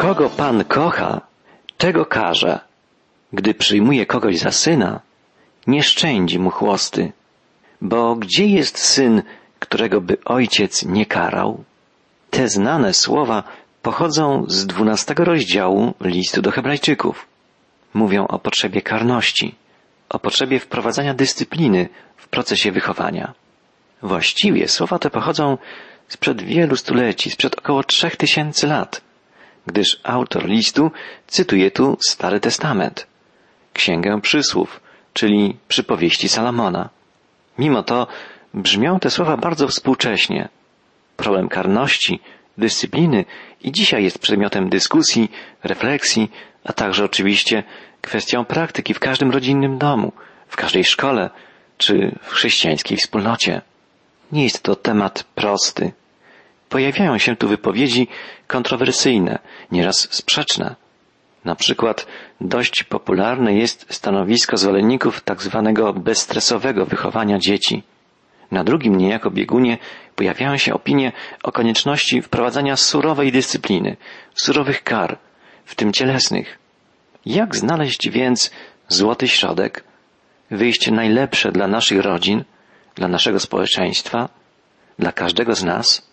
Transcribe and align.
Kogo 0.00 0.30
Pan 0.30 0.64
kocha, 0.64 1.20
tego 1.78 2.06
karze. 2.06 2.60
Gdy 3.32 3.54
przyjmuje 3.54 4.06
kogoś 4.06 4.38
za 4.38 4.50
syna, 4.50 5.00
nie 5.66 5.82
szczędzi 5.82 6.38
mu 6.38 6.50
chłosty. 6.50 7.12
Bo 7.80 8.16
gdzie 8.16 8.46
jest 8.46 8.78
syn, 8.78 9.22
którego 9.58 10.00
by 10.00 10.16
ojciec 10.24 10.84
nie 10.84 11.06
karał? 11.06 11.64
Te 12.30 12.48
znane 12.48 12.94
słowa 12.94 13.42
pochodzą 13.82 14.44
z 14.48 14.66
dwunastego 14.66 15.24
rozdziału 15.24 15.94
listu 16.00 16.42
do 16.42 16.50
Hebrajczyków. 16.50 17.26
Mówią 17.94 18.26
o 18.26 18.38
potrzebie 18.38 18.82
karności, 18.82 19.54
o 20.08 20.18
potrzebie 20.18 20.60
wprowadzania 20.60 21.14
dyscypliny 21.14 21.88
w 22.16 22.28
procesie 22.28 22.72
wychowania. 22.72 23.34
Właściwie 24.02 24.68
słowa 24.68 24.98
te 24.98 25.10
pochodzą 25.10 25.58
sprzed 26.08 26.42
wielu 26.42 26.76
stuleci, 26.76 27.30
sprzed 27.30 27.58
około 27.58 27.82
trzech 27.84 28.16
tysięcy 28.16 28.66
lat, 28.66 29.09
gdyż 29.72 30.00
autor 30.02 30.48
listu 30.48 30.90
cytuje 31.26 31.70
tu 31.70 31.96
Stary 32.08 32.40
Testament, 32.40 33.06
Księgę 33.72 34.20
Przysłów, 34.20 34.80
czyli 35.12 35.56
przypowieści 35.68 36.28
Salomona. 36.28 36.88
Mimo 37.58 37.82
to 37.82 38.06
brzmią 38.54 39.00
te 39.00 39.10
słowa 39.10 39.36
bardzo 39.36 39.68
współcześnie. 39.68 40.48
Problem 41.16 41.48
karności, 41.48 42.20
dyscypliny 42.58 43.24
i 43.60 43.72
dzisiaj 43.72 44.04
jest 44.04 44.18
przedmiotem 44.18 44.68
dyskusji, 44.68 45.30
refleksji, 45.62 46.30
a 46.64 46.72
także 46.72 47.04
oczywiście 47.04 47.62
kwestią 48.00 48.44
praktyki 48.44 48.94
w 48.94 49.00
każdym 49.00 49.30
rodzinnym 49.30 49.78
domu, 49.78 50.12
w 50.48 50.56
każdej 50.56 50.84
szkole 50.84 51.30
czy 51.78 52.18
w 52.22 52.30
chrześcijańskiej 52.30 52.96
wspólnocie. 52.96 53.62
Nie 54.32 54.44
jest 54.44 54.62
to 54.62 54.76
temat 54.76 55.24
prosty. 55.34 55.92
Pojawiają 56.70 57.18
się 57.18 57.36
tu 57.36 57.48
wypowiedzi 57.48 58.08
kontrowersyjne, 58.46 59.38
nieraz 59.72 60.08
sprzeczne. 60.10 60.76
Na 61.44 61.54
przykład 61.54 62.06
dość 62.40 62.82
popularne 62.84 63.54
jest 63.54 63.86
stanowisko 63.88 64.56
zwolenników 64.56 65.20
tak 65.20 65.42
zwanego 65.42 65.92
bezstresowego 65.92 66.86
wychowania 66.86 67.38
dzieci. 67.38 67.82
Na 68.50 68.64
drugim 68.64 68.96
niejako 68.96 69.30
biegunie 69.30 69.78
pojawiają 70.16 70.56
się 70.56 70.74
opinie 70.74 71.12
o 71.42 71.52
konieczności 71.52 72.22
wprowadzania 72.22 72.76
surowej 72.76 73.32
dyscypliny, 73.32 73.96
surowych 74.34 74.82
kar, 74.82 75.18
w 75.64 75.74
tym 75.74 75.92
cielesnych. 75.92 76.58
Jak 77.26 77.56
znaleźć 77.56 78.10
więc 78.10 78.50
złoty 78.88 79.28
środek, 79.28 79.84
wyjście 80.50 80.92
najlepsze 80.92 81.52
dla 81.52 81.66
naszych 81.66 82.00
rodzin, 82.00 82.44
dla 82.94 83.08
naszego 83.08 83.40
społeczeństwa, 83.40 84.28
dla 84.98 85.12
każdego 85.12 85.54
z 85.54 85.64
nas? 85.64 86.09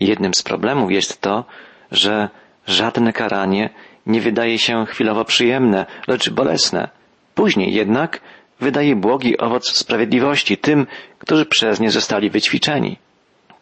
Jednym 0.00 0.34
z 0.34 0.42
problemów 0.42 0.92
jest 0.92 1.20
to, 1.20 1.44
że 1.92 2.28
żadne 2.66 3.12
karanie 3.12 3.70
nie 4.06 4.20
wydaje 4.20 4.58
się 4.58 4.86
chwilowo 4.86 5.24
przyjemne, 5.24 5.86
lecz 6.08 6.30
bolesne. 6.30 6.88
Później 7.34 7.74
jednak 7.74 8.20
wydaje 8.60 8.96
błogi 8.96 9.38
owoc 9.38 9.72
sprawiedliwości 9.72 10.56
tym, 10.56 10.86
którzy 11.18 11.46
przez 11.46 11.80
nie 11.80 11.90
zostali 11.90 12.30
wyćwiczeni. 12.30 12.96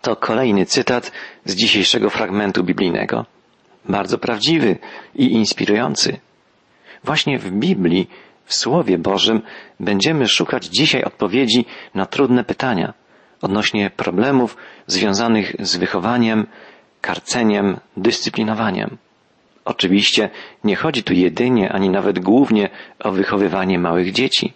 To 0.00 0.16
kolejny 0.16 0.66
cytat 0.66 1.12
z 1.44 1.55
dzisiejszego 1.55 2.11
fragmentu 2.11 2.64
biblijnego. 2.64 3.27
Bardzo 3.89 4.19
prawdziwy 4.19 4.77
i 5.14 5.33
inspirujący. 5.33 6.20
Właśnie 7.05 7.39
w 7.39 7.50
Biblii, 7.50 8.09
w 8.44 8.55
Słowie 8.55 8.98
Bożym 8.98 9.42
będziemy 9.81 10.28
szukać 10.28 10.64
dzisiaj 10.64 11.05
odpowiedzi 11.05 11.64
na 11.94 12.06
trudne 12.06 12.44
pytania 12.44 12.94
odnośnie 13.42 13.91
problemów 13.91 14.56
związanych 14.86 15.55
z 15.58 15.77
wychowaniem, 15.77 16.47
karceniem, 17.00 17.77
dyscyplinowaniem. 17.97 18.97
Oczywiście 19.64 20.31
nie 20.64 20.77
chodzi 20.77 21.03
tu 21.03 21.12
jedynie 21.12 21.72
ani 21.72 21.91
nawet 21.91 22.19
głównie 22.19 22.69
o 22.98 23.12
wychowywanie 23.12 23.78
małych 23.78 24.12
dzieci. 24.12 24.53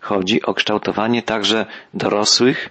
Chodzi 0.00 0.42
o 0.42 0.54
kształtowanie 0.54 1.22
także 1.22 1.66
dorosłych, 1.94 2.70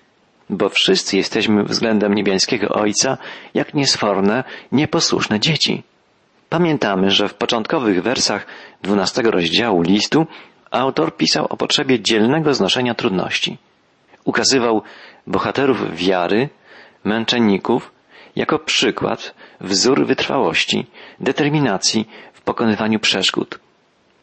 bo 0.50 0.70
wszyscy 0.70 1.18
jesteśmy 1.18 1.64
względem 1.64 2.14
niebiańskiego 2.14 2.70
Ojca 2.70 3.18
jak 3.54 3.74
niesforne, 3.74 4.44
nieposłuszne 4.72 5.40
dzieci. 5.40 5.84
Pamiętamy, 6.50 7.12
że 7.12 7.28
w 7.28 7.34
początkowych 7.34 8.04
wersach 8.04 8.46
dwunastego 8.82 9.32
rozdziału 9.32 9.82
listu 9.82 10.28
autor 10.72 11.18
pisał 11.18 11.46
o 11.50 11.58
potrzebie 11.58 12.00
dzielnego 12.00 12.54
znoszenia 12.54 12.94
trudności. 12.94 13.58
Ukazywał 14.26 14.82
bohaterów 15.30 15.96
wiary, 15.96 16.50
męczenników, 17.04 17.92
jako 18.36 18.60
przykład, 18.60 19.36
wzór 19.62 20.06
wytrwałości, 20.06 20.86
determinacji 21.20 22.10
w 22.34 22.42
pokonywaniu 22.42 23.00
przeszkód. 23.00 23.60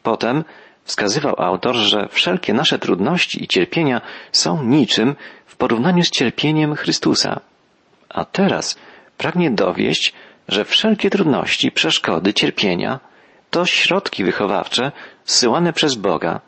Potem 0.03 0.45
wskazywał 0.85 1.35
autor, 1.39 1.75
że 1.75 2.09
wszelkie 2.11 2.53
nasze 2.53 2.79
trudności 2.79 3.45
i 3.45 3.49
cierpienia 3.49 4.01
są 4.33 4.63
niczym 4.63 5.17
w 5.47 5.57
porównaniu 5.57 6.03
z 6.03 6.11
cierpieniem 6.11 6.75
Chrystusa. 6.75 7.41
A 8.09 8.25
teraz 8.25 8.79
pragnie 9.19 9.51
dowieść, 9.51 10.13
że 10.49 10.65
wszelkie 10.65 11.11
trudności, 11.11 11.73
przeszkody, 11.73 12.35
cierpienia 12.35 13.01
to 13.51 13.67
środki 13.67 14.25
wychowawcze 14.25 14.93
zsyłane 15.25 15.73
przez 15.73 15.95
Boga 15.95 16.41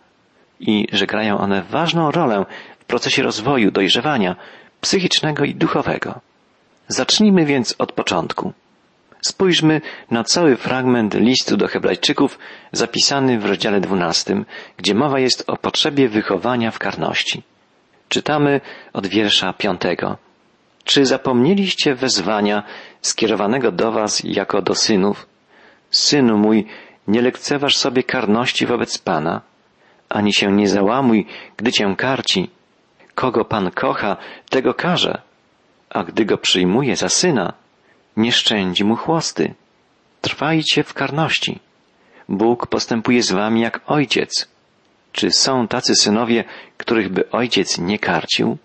i 0.61 0.87
że 0.93 1.07
grają 1.07 1.39
one 1.39 1.63
ważną 1.63 2.11
rolę 2.11 2.45
procesie 2.89 3.23
rozwoju, 3.23 3.71
dojrzewania 3.71 4.37
psychicznego 4.81 5.45
i 5.45 5.55
duchowego. 5.55 6.21
Zacznijmy 6.89 7.45
więc 7.45 7.75
od 7.79 7.93
początku. 7.93 8.53
Spójrzmy 9.21 9.81
na 10.11 10.25
cały 10.25 10.57
fragment 10.57 11.15
listu 11.15 11.57
do 11.57 11.69
Hebrajczyków 11.69 12.39
zapisany 12.73 13.39
w 13.39 13.47
rozdziale 13.47 13.81
12, 13.81 14.45
gdzie 14.77 14.95
mowa 14.95 15.19
jest 15.21 15.45
o 15.47 15.57
potrzebie 15.57 16.09
wychowania 16.09 16.71
w 16.71 16.79
karności. 16.79 17.43
Czytamy 18.09 18.61
od 18.93 19.07
wiersza 19.07 19.53
piątego. 19.53 20.17
Czy 20.85 21.07
zapomnieliście 21.07 21.95
wezwania 21.95 22.63
skierowanego 23.03 23.73
do 23.73 23.93
was 23.93 24.23
jako 24.25 24.63
do 24.63 24.75
synów? 24.75 25.27
Synu 25.91 26.39
mój, 26.39 26.67
nie 27.09 27.23
lekceważ 27.23 27.77
sobie 27.77 28.03
karności 28.03 28.67
wobec 28.67 28.99
Pana, 28.99 29.41
ani 30.09 30.35
się 30.35 30.53
nie 30.53 30.69
załamuj, 30.69 31.27
gdy 31.57 31.73
cię 31.73 31.95
karci. 31.97 32.51
Kogo 33.19 33.45
Pan 33.45 33.71
kocha, 33.71 34.17
tego 34.51 34.75
karze 34.75 35.15
a 35.91 36.05
gdy 36.05 36.25
go 36.25 36.39
przyjmuje 36.39 36.97
za 36.97 37.09
syna, 37.09 37.53
nie 38.17 38.33
szczędzi 38.33 38.85
mu 38.85 38.97
chłosty. 38.97 39.55
Trwajcie 40.21 40.85
w 40.85 40.95
karności. 40.95 41.59
Bóg 42.29 42.67
postępuje 42.67 43.23
z 43.23 43.33
wami 43.33 43.61
jak 43.61 43.81
ojciec. 43.87 44.49
Czy 45.13 45.31
są 45.31 45.69
tacy 45.69 45.95
synowie, 45.95 46.45
których 46.77 47.09
by 47.09 47.31
ojciec 47.31 47.79
nie 47.79 47.99
karcił? 47.99 48.59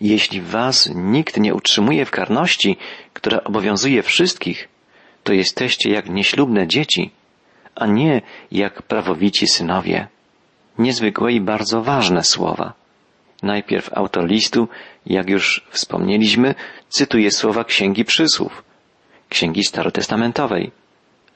Jeśli 0.00 0.40
was 0.40 0.90
nikt 0.94 1.36
nie 1.36 1.54
utrzymuje 1.54 2.04
w 2.04 2.10
karności, 2.10 2.76
która 3.12 3.44
obowiązuje 3.44 4.02
wszystkich, 4.02 4.68
to 5.24 5.32
jesteście 5.32 5.90
jak 5.90 6.08
nieślubne 6.08 6.66
dzieci, 6.66 7.10
a 7.74 7.86
nie 7.86 8.22
jak 8.52 8.82
prawowici 8.82 9.46
synowie. 9.46 10.08
Niezwykłe 10.78 11.32
i 11.32 11.40
bardzo 11.40 11.82
ważne 11.82 12.24
słowa. 12.24 12.81
Najpierw 13.42 13.92
autor 13.94 14.24
listu, 14.24 14.68
jak 15.06 15.30
już 15.30 15.66
wspomnieliśmy, 15.70 16.54
cytuje 16.88 17.30
słowa 17.30 17.64
Księgi 17.64 18.04
Przysłów, 18.04 18.64
Księgi 19.28 19.64
Starotestamentowej. 19.64 20.70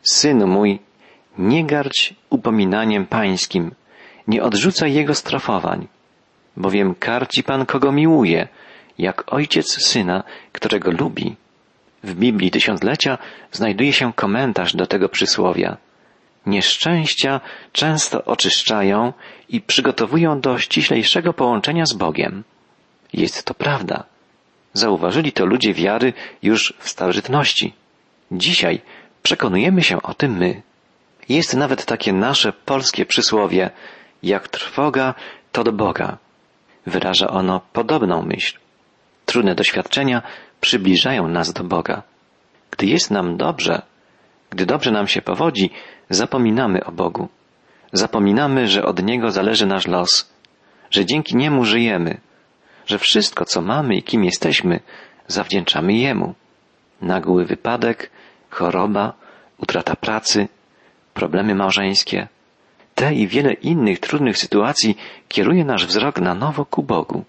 Synu 0.03 0.47
mój, 0.47 0.78
nie 1.39 1.65
gardź 1.65 2.15
upominaniem 2.31 3.06
pańskim, 3.06 3.71
nie 4.28 4.43
odrzucaj 4.43 4.94
jego 4.94 5.15
strafowań, 5.15 5.89
bowiem 6.56 6.94
karci 6.94 7.43
Pan 7.43 7.67
kogo 7.67 7.93
miłuje, 7.93 8.49
jak 8.99 9.33
ojciec 9.33 9.87
syna, 9.87 10.25
którego 10.53 10.91
lubi. 10.91 11.37
W 12.05 12.15
Biblii 12.15 12.50
Tysiąclecia 12.50 13.19
znajduje 13.53 13.93
się 13.93 14.12
komentarz 14.12 14.77
do 14.77 14.87
tego 14.87 15.09
przysłowia. 15.09 15.77
Nieszczęścia 16.46 17.40
często 17.72 18.25
oczyszczają 18.25 19.12
i 19.48 19.60
przygotowują 19.60 20.40
do 20.40 20.58
ściślejszego 20.58 21.32
połączenia 21.32 21.87
z 21.87 21.93
Bogiem. 21.93 22.44
Jest 23.12 23.44
to 23.44 23.54
prawda. 23.54 24.04
Zauważyli 24.72 25.32
to 25.32 25.46
ludzie 25.46 25.75
wiary 25.75 26.12
już 26.43 26.75
w 26.78 26.88
starożytności. 26.88 27.75
Dzisiaj 28.32 28.81
przekonujemy 29.22 29.82
się 29.82 30.02
o 30.02 30.14
tym 30.14 30.37
my. 30.37 30.62
Jest 31.28 31.54
nawet 31.54 31.84
takie 31.84 32.12
nasze 32.12 32.52
polskie 32.52 33.06
przysłowie, 33.06 33.70
jak 34.22 34.49
trwoga, 34.49 35.14
to 35.52 35.64
do 35.64 35.72
Boga. 35.72 36.19
Wyraża 36.87 37.28
ono 37.28 37.60
podobną 37.72 38.22
myśl. 38.22 38.58
Trudne 39.26 39.54
doświadczenia 39.54 40.22
przybliżają 40.60 41.28
nas 41.28 41.52
do 41.52 41.64
Boga. 41.64 42.02
Gdy 42.70 42.87
jest 42.87 43.10
nam 43.10 43.37
dobrze, 43.37 43.82
gdy 44.50 44.66
dobrze 44.66 44.90
nam 44.90 45.06
się 45.06 45.22
powodzi, 45.22 45.70
zapominamy 46.10 46.84
o 46.84 46.93
Bogu. 46.93 47.28
Zapominamy, 47.93 48.69
że 48.69 48.84
od 48.84 49.02
Niego 49.02 49.31
zależy 49.31 49.66
nasz 49.66 49.87
los, 49.87 50.32
że 50.90 51.04
dzięki 51.04 51.37
Niemu 51.37 51.64
żyjemy, 51.64 52.20
że 52.87 52.98
wszystko, 52.98 53.44
co 53.44 53.60
mamy 53.60 53.96
i 53.96 54.02
kim 54.02 54.25
jesteśmy, 54.25 54.81
zawdzięczamy 55.26 55.94
Jemu. 55.94 56.34
Nagły 57.02 57.44
wypadek, 57.44 58.10
choroba, 58.50 59.12
utrata 59.58 59.96
pracy, 59.96 60.49
problemy 61.14 61.54
małżeńskie. 61.54 62.28
Te 62.94 63.14
i 63.14 63.26
wiele 63.26 63.52
innych 63.52 64.00
trudnych 64.00 64.38
sytuacji 64.38 64.96
kieruje 65.28 65.64
nasz 65.64 65.87
wzrok 65.87 66.20
na 66.20 66.34
nowo 66.34 66.64
ku 66.64 66.82
Bogu. 66.82 67.25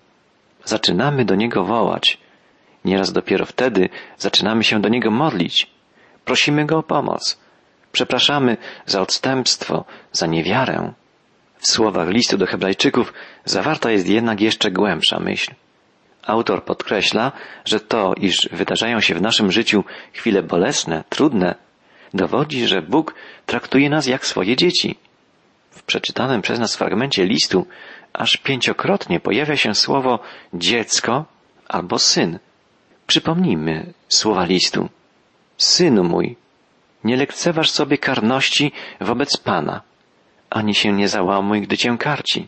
Zaczynamy 0.65 1.25
do 1.25 1.35
Niego 1.35 1.63
wołać. 1.63 2.17
Nieraz 2.85 3.13
dopiero 3.13 3.45
wtedy 3.45 3.89
zaczynamy 4.17 4.63
się 4.63 4.81
do 4.81 4.89
Niego 4.89 5.11
modlić. 5.11 5.76
Prosimy 6.27 6.65
Go 6.65 6.77
o 6.77 6.83
pomoc. 6.83 7.37
Przepraszamy 7.91 8.57
za 8.85 9.01
odstępstwo, 9.01 9.85
za 10.11 10.27
niewiarę. 10.27 10.93
W 11.57 11.67
słowach 11.67 12.09
listu 12.09 12.37
do 12.37 12.45
Hebrajczyków 12.45 13.13
zawarta 13.45 13.91
jest 13.91 14.07
jednak 14.09 14.41
jeszcze 14.41 14.71
głębsza 14.71 15.19
myśl. 15.19 15.51
Autor 16.23 16.63
podkreśla, 16.63 17.31
że 17.65 17.79
to, 17.79 18.13
iż 18.13 18.49
wydarzają 18.51 18.99
się 18.99 19.15
w 19.15 19.21
naszym 19.21 19.51
życiu 19.51 19.83
chwile 20.13 20.43
bolesne, 20.43 21.03
trudne, 21.09 21.55
dowodzi, 22.13 22.67
że 22.67 22.81
Bóg 22.81 23.13
traktuje 23.45 23.89
nas 23.89 24.07
jak 24.07 24.25
swoje 24.25 24.55
dzieci. 24.55 24.95
W 25.71 25.83
przeczytanym 25.83 26.41
przez 26.41 26.59
nas 26.59 26.75
fragmencie 26.75 27.25
listu 27.25 27.67
aż 28.13 28.37
pięciokrotnie 28.37 29.19
pojawia 29.19 29.55
się 29.55 29.75
słowo 29.75 30.19
dziecko 30.53 31.25
albo 31.67 31.99
syn. 31.99 32.39
Przypomnijmy 33.07 33.93
słowa 34.09 34.45
listu. 34.45 34.89
Synu 35.57 36.03
mój, 36.03 36.35
nie 37.03 37.17
lekceważ 37.17 37.71
sobie 37.71 37.97
karności 37.97 38.71
wobec 39.01 39.37
Pana, 39.37 39.81
ani 40.49 40.75
się 40.75 40.91
nie 40.93 41.07
załamuj, 41.07 41.61
gdy 41.61 41.77
cię 41.77 41.97
karci. 41.99 42.47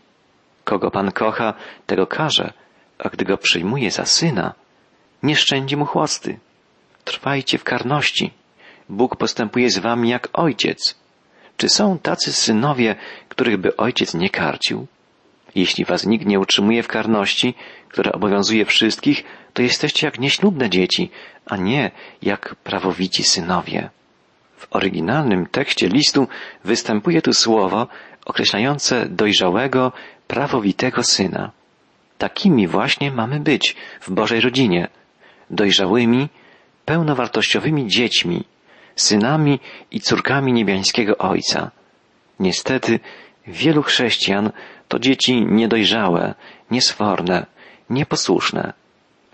Kogo 0.63 0.91
Pan 0.91 1.11
kocha, 1.11 1.53
tego 1.85 2.07
karze, 2.07 2.53
a 2.97 3.09
gdy 3.09 3.25
go 3.25 3.37
przyjmuje 3.37 3.91
za 3.91 4.05
syna, 4.05 4.53
nie 5.23 5.35
szczędzi 5.35 5.77
mu 5.77 5.85
chłosty. 5.85 6.39
Trwajcie 7.03 7.57
w 7.57 7.63
karności. 7.63 8.33
Bóg 8.89 9.15
postępuje 9.15 9.69
z 9.69 9.79
wami 9.79 10.09
jak 10.09 10.29
ojciec. 10.33 10.95
Czy 11.57 11.69
są 11.69 11.99
tacy 11.99 12.33
synowie, 12.33 12.95
których 13.29 13.57
by 13.57 13.77
ojciec 13.77 14.13
nie 14.13 14.29
karcił? 14.29 14.87
Jeśli 15.55 15.85
was 15.85 16.05
nikt 16.05 16.25
nie 16.25 16.39
utrzymuje 16.39 16.83
w 16.83 16.87
karności, 16.87 17.53
która 17.89 18.11
obowiązuje 18.11 18.65
wszystkich, 18.65 19.23
to 19.53 19.61
jesteście 19.61 20.07
jak 20.07 20.19
nieślubne 20.19 20.69
dzieci, 20.69 21.11
a 21.45 21.57
nie 21.57 21.91
jak 22.21 22.55
prawowici 22.55 23.23
synowie. 23.23 23.89
W 24.57 24.67
oryginalnym 24.69 25.45
tekście 25.45 25.87
listu 25.87 26.27
występuje 26.63 27.21
tu 27.21 27.33
słowo 27.33 27.87
określające 28.25 29.05
dojrzałego, 29.09 29.91
prawowitego 30.27 31.03
syna. 31.03 31.51
Takimi 32.17 32.67
właśnie 32.67 33.11
mamy 33.11 33.39
być 33.39 33.75
w 34.01 34.11
Bożej 34.11 34.41
rodzinie, 34.41 34.87
dojrzałymi, 35.49 36.29
pełnowartościowymi 36.85 37.87
dziećmi, 37.87 38.43
synami 38.95 39.59
i 39.91 39.99
córkami 39.99 40.53
niebiańskiego 40.53 41.17
Ojca. 41.17 41.71
Niestety, 42.39 42.99
wielu 43.47 43.83
chrześcijan 43.83 44.51
to 44.89 44.99
dzieci 44.99 45.45
niedojrzałe, 45.45 46.35
niesforne, 46.71 47.45
nieposłuszne. 47.89 48.73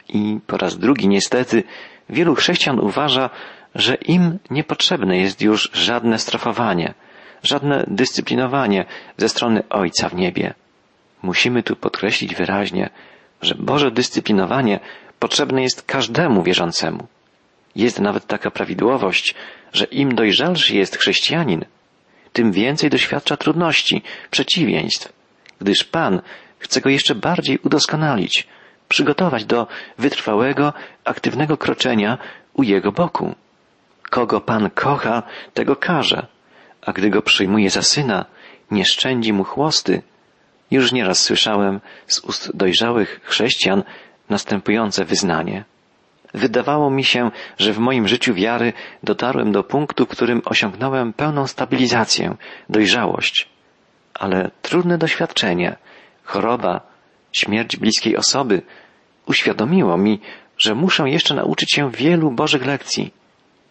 I 0.09 0.39
po 0.47 0.57
raz 0.57 0.77
drugi 0.77 1.07
niestety 1.07 1.63
wielu 2.09 2.35
chrześcijan 2.35 2.79
uważa, 2.79 3.29
że 3.75 3.95
im 3.95 4.39
niepotrzebne 4.49 5.17
jest 5.17 5.41
już 5.41 5.69
żadne 5.73 6.19
strofowanie, 6.19 6.93
żadne 7.43 7.85
dyscyplinowanie 7.87 8.85
ze 9.17 9.29
strony 9.29 9.63
Ojca 9.69 10.09
w 10.09 10.15
niebie. 10.15 10.53
Musimy 11.21 11.63
tu 11.63 11.75
podkreślić 11.75 12.35
wyraźnie, 12.35 12.89
że 13.41 13.55
Boże 13.55 13.91
dyscyplinowanie 13.91 14.79
potrzebne 15.19 15.61
jest 15.61 15.81
każdemu 15.81 16.43
wierzącemu. 16.43 17.07
Jest 17.75 17.99
nawet 17.99 18.27
taka 18.27 18.51
prawidłowość, 18.51 19.35
że 19.73 19.85
im 19.85 20.15
dojrzalszy 20.15 20.75
jest 20.75 20.97
chrześcijanin, 20.97 21.65
tym 22.33 22.51
więcej 22.51 22.89
doświadcza 22.89 23.37
trudności, 23.37 24.01
przeciwieństw, 24.31 25.14
gdyż 25.61 25.83
Pan 25.83 26.21
chce 26.59 26.81
go 26.81 26.89
jeszcze 26.89 27.15
bardziej 27.15 27.59
udoskonalić, 27.63 28.47
przygotować 28.87 29.45
do 29.45 29.67
wytrwałego, 29.97 30.73
aktywnego 31.03 31.57
kroczenia 31.57 32.17
u 32.53 32.63
Jego 32.63 32.91
boku. 32.91 33.35
Kogo 34.09 34.41
Pan 34.41 34.69
kocha, 34.69 35.23
tego 35.53 35.75
karze, 35.75 36.27
a 36.81 36.91
gdy 36.93 37.09
go 37.09 37.21
przyjmuje 37.21 37.69
za 37.69 37.81
syna, 37.81 38.25
nie 38.71 38.85
szczędzi 38.85 39.33
mu 39.33 39.43
chłosty. 39.43 40.01
Już 40.71 40.91
nieraz 40.91 41.19
słyszałem 41.19 41.81
z 42.07 42.19
ust 42.19 42.57
dojrzałych 42.57 43.21
chrześcijan 43.23 43.83
następujące 44.29 45.05
wyznanie. 45.05 45.63
Wydawało 46.33 46.89
mi 46.89 47.03
się, 47.03 47.31
że 47.57 47.73
w 47.73 47.79
moim 47.79 48.07
życiu 48.07 48.33
wiary 48.33 48.73
dotarłem 49.03 49.51
do 49.51 49.63
punktu, 49.63 50.05
w 50.05 50.09
którym 50.09 50.41
osiągnąłem 50.45 51.13
pełną 51.13 51.47
stabilizację, 51.47 52.35
dojrzałość. 52.69 53.54
Ale 54.19 54.51
trudne 54.61 54.97
doświadczenie, 54.97 55.75
choroba, 56.23 56.81
śmierć 57.31 57.77
bliskiej 57.77 58.17
osoby 58.17 58.61
uświadomiło 59.25 59.97
mi, 59.97 60.19
że 60.57 60.75
muszę 60.75 61.09
jeszcze 61.09 61.33
nauczyć 61.33 61.73
się 61.73 61.91
wielu 61.91 62.31
Bożych 62.31 62.65
lekcji, 62.65 63.13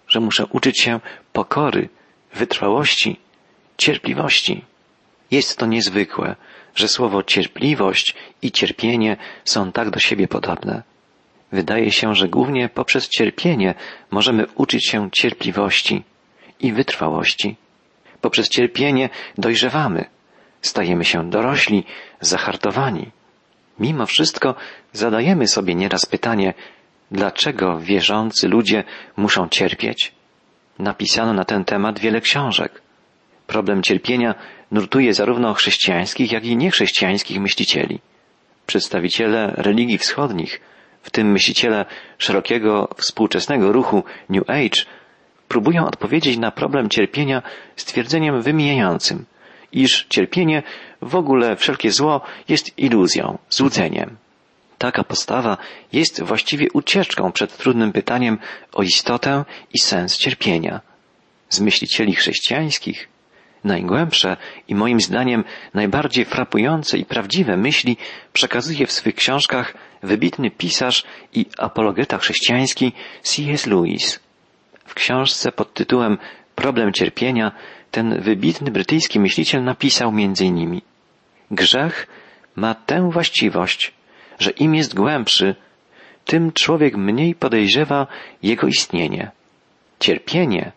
że 0.08 0.20
muszę 0.20 0.46
uczyć 0.46 0.80
się 0.80 1.00
pokory, 1.32 1.88
wytrwałości, 2.34 3.20
cierpliwości. 3.78 4.64
Jest 5.30 5.58
to 5.58 5.66
niezwykłe, 5.66 6.36
że 6.74 6.88
słowo 6.88 7.22
cierpliwość 7.22 8.14
i 8.42 8.52
cierpienie 8.52 9.16
są 9.44 9.72
tak 9.72 9.90
do 9.90 10.00
siebie 10.00 10.28
podobne. 10.28 10.82
Wydaje 11.52 11.92
się, 11.92 12.14
że 12.14 12.28
głównie 12.28 12.68
poprzez 12.68 13.08
cierpienie 13.08 13.74
możemy 14.10 14.46
uczyć 14.54 14.88
się 14.88 15.10
cierpliwości 15.10 16.02
i 16.60 16.72
wytrwałości. 16.72 17.56
Poprzez 18.20 18.48
cierpienie 18.48 19.08
dojrzewamy, 19.38 20.04
stajemy 20.66 21.04
się 21.04 21.30
dorośli, 21.30 21.84
zahartowani. 22.20 23.10
Mimo 23.78 24.06
wszystko 24.06 24.54
zadajemy 24.92 25.46
sobie 25.46 25.74
nieraz 25.74 26.06
pytanie, 26.06 26.54
dlaczego 27.10 27.80
wierzący 27.80 28.48
ludzie 28.48 28.84
muszą 29.16 29.48
cierpieć? 29.48 30.12
Napisano 30.78 31.32
na 31.32 31.44
ten 31.44 31.64
temat 31.64 31.98
wiele 31.98 32.20
książek. 32.20 32.82
Problem 33.46 33.82
cierpienia 33.82 34.34
nurtuje 34.70 35.14
zarówno 35.14 35.54
chrześcijańskich, 35.54 36.32
jak 36.32 36.44
i 36.44 36.56
niechrześcijańskich 36.56 37.40
myślicieli. 37.40 38.00
Przedstawiciele 38.66 39.52
religii 39.56 39.98
wschodnich, 39.98 40.60
w 41.02 41.10
tym 41.10 41.32
myśliciele 41.32 41.84
szerokiego 42.18 42.88
współczesnego 42.96 43.72
ruchu 43.72 44.04
New 44.28 44.50
Age, 44.50 44.84
próbują 45.48 45.86
odpowiedzieć 45.86 46.38
na 46.38 46.50
problem 46.50 46.88
cierpienia 46.88 47.42
stwierdzeniem 47.76 48.42
wymijającym, 48.42 49.24
iż 49.74 50.06
cierpienie, 50.08 50.62
w 51.02 51.14
ogóle 51.14 51.56
wszelkie 51.56 51.90
zło, 51.90 52.20
jest 52.48 52.78
iluzją, 52.78 53.38
złudzeniem. 53.50 54.16
Taka 54.78 55.04
postawa 55.04 55.56
jest 55.92 56.22
właściwie 56.22 56.66
ucieczką 56.72 57.32
przed 57.32 57.56
trudnym 57.56 57.92
pytaniem 57.92 58.38
o 58.72 58.82
istotę 58.82 59.44
i 59.74 59.78
sens 59.78 60.18
cierpienia. 60.18 60.80
Z 61.48 61.60
myślicieli 61.60 62.14
chrześcijańskich 62.14 63.08
najgłębsze 63.64 64.36
i 64.68 64.74
moim 64.74 65.00
zdaniem 65.00 65.44
najbardziej 65.74 66.24
frapujące 66.24 66.98
i 66.98 67.04
prawdziwe 67.04 67.56
myśli 67.56 67.96
przekazuje 68.32 68.86
w 68.86 68.92
swych 68.92 69.14
książkach 69.14 69.74
wybitny 70.02 70.50
pisarz 70.50 71.04
i 71.32 71.46
apologeta 71.58 72.18
chrześcijański 72.18 72.92
C.S. 73.22 73.66
Lewis. 73.66 74.20
W 74.86 74.94
książce 74.94 75.52
pod 75.52 75.74
tytułem 75.74 76.18
Problem 76.54 76.92
cierpienia 76.92 77.52
ten 77.94 78.20
wybitny 78.20 78.70
brytyjski 78.70 79.20
myśliciel 79.20 79.64
napisał 79.64 80.12
między 80.12 80.44
innymi 80.44 80.82
Grzech 81.50 82.06
ma 82.56 82.74
tę 82.74 83.10
właściwość, 83.10 83.92
że 84.38 84.50
im 84.50 84.74
jest 84.74 84.94
głębszy, 84.94 85.54
tym 86.24 86.52
człowiek 86.52 86.96
mniej 86.96 87.34
podejrzewa 87.34 88.06
jego 88.42 88.66
istnienie. 88.66 89.30
Cierpienie 90.00 90.72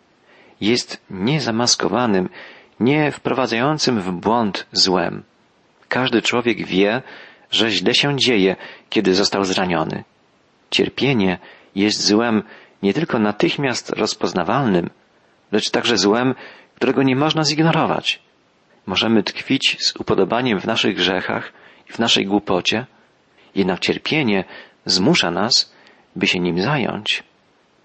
jest 0.61 1.01
niezamaskowanym, 1.09 2.29
nie 2.79 3.11
wprowadzającym 3.11 4.01
w 4.01 4.11
błąd 4.11 4.67
złem. 4.71 5.23
Każdy 5.89 6.21
człowiek 6.21 6.65
wie, 6.65 7.01
że 7.51 7.71
źle 7.71 7.93
się 7.93 8.17
dzieje, 8.17 8.55
kiedy 8.89 9.13
został 9.15 9.43
zraniony. 9.43 10.03
Cierpienie 10.71 11.37
jest 11.75 12.05
złem 12.05 12.43
nie 12.83 12.93
tylko 12.93 13.19
natychmiast 13.19 13.89
rozpoznawalnym, 13.89 14.89
lecz 15.51 15.69
także 15.69 15.97
złem, 15.97 16.35
którego 16.77 17.03
nie 17.03 17.15
można 17.15 17.43
zignorować. 17.43 18.19
Możemy 18.85 19.23
tkwić 19.23 19.77
z 19.79 19.95
upodobaniem 19.95 20.59
w 20.59 20.65
naszych 20.65 20.95
grzechach 20.95 21.53
i 21.89 21.93
w 21.93 21.99
naszej 21.99 22.25
głupocie, 22.25 22.85
jednak 23.55 23.79
cierpienie 23.79 24.43
zmusza 24.85 25.31
nas, 25.31 25.73
by 26.15 26.27
się 26.27 26.39
nim 26.39 26.61
zająć. 26.61 27.23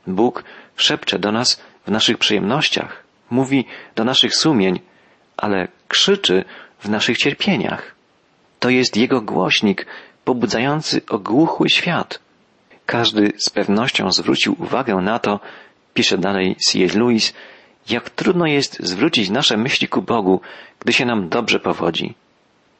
Bóg 0.06 0.44
szepcze 0.76 1.18
do 1.18 1.32
nas 1.32 1.62
w 1.86 1.90
naszych 1.90 2.18
przyjemnościach, 2.18 3.02
mówi 3.30 3.64
do 3.96 4.04
naszych 4.04 4.34
sumień, 4.34 4.80
ale 5.36 5.68
krzyczy 5.88 6.44
w 6.78 6.88
naszych 6.88 7.18
cierpieniach. 7.18 7.94
To 8.60 8.70
jest 8.70 8.96
Jego 8.96 9.20
głośnik 9.20 9.86
pobudzający 10.24 11.00
ogłuchły 11.08 11.68
świat. 11.68 12.20
Każdy 12.86 13.32
z 13.46 13.50
pewnością 13.50 14.12
zwrócił 14.12 14.56
uwagę 14.58 14.94
na 14.96 15.18
to, 15.18 15.40
pisze 15.94 16.18
dalej 16.18 16.56
C.S. 16.56 16.94
Lewis, 16.94 17.34
Jak 17.90 18.10
trudno 18.10 18.46
jest 18.46 18.82
zwrócić 18.82 19.30
nasze 19.30 19.56
myśli 19.56 19.88
ku 19.88 20.02
Bogu, 20.02 20.40
gdy 20.80 20.92
się 20.92 21.04
nam 21.04 21.28
dobrze 21.28 21.60
powodzi. 21.60 22.14